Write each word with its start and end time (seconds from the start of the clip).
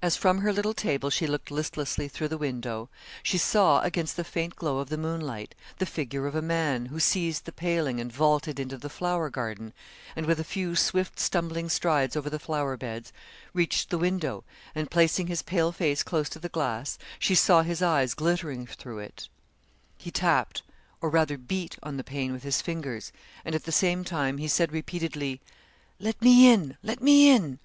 As 0.00 0.16
from 0.16 0.38
her 0.38 0.50
little 0.50 0.72
table 0.72 1.10
she 1.10 1.26
looked 1.26 1.50
listlessly 1.50 2.08
through 2.08 2.28
the 2.28 2.38
window, 2.38 2.88
she 3.22 3.36
saw 3.36 3.82
against 3.82 4.16
the 4.16 4.24
faint 4.24 4.56
glow 4.56 4.78
of 4.78 4.88
the 4.88 4.96
moonlight, 4.96 5.54
the 5.76 5.84
figure 5.84 6.26
of 6.26 6.34
a 6.34 6.40
man 6.40 6.86
who 6.86 6.98
seized 6.98 7.44
the 7.44 7.52
paling 7.52 8.00
and 8.00 8.10
vaulted 8.10 8.58
into 8.58 8.78
the 8.78 8.88
flower 8.88 9.28
garden, 9.28 9.74
and 10.16 10.24
with 10.24 10.40
a 10.40 10.42
few 10.42 10.74
swift, 10.74 11.20
stumbling 11.20 11.68
strides 11.68 12.16
over 12.16 12.30
the 12.30 12.38
flower 12.38 12.78
beds, 12.78 13.12
reached 13.52 13.90
the 13.90 13.98
window, 13.98 14.42
and 14.74 14.90
placing 14.90 15.26
his 15.26 15.42
pale 15.42 15.70
face 15.70 16.02
close 16.02 16.30
to 16.30 16.38
the 16.38 16.48
glass, 16.48 16.96
she 17.18 17.34
saw 17.34 17.60
his 17.60 17.82
eyes 17.82 18.14
glittering 18.14 18.64
through 18.66 19.00
it; 19.00 19.28
he 19.98 20.10
tapped 20.10 20.62
or 21.02 21.10
rather 21.10 21.36
beat 21.36 21.76
on 21.82 21.98
the 21.98 22.02
pane 22.02 22.32
with 22.32 22.42
his 22.42 22.62
fingers 22.62 23.12
and 23.44 23.54
at 23.54 23.64
the 23.64 23.70
same 23.70 24.02
time 24.02 24.38
he 24.38 24.48
said, 24.48 24.72
repeatedly: 24.72 25.42
'Let 26.00 26.22
me 26.22 26.50
in; 26.50 26.78
let 26.82 27.02
me 27.02 27.28
in.' 27.28 27.58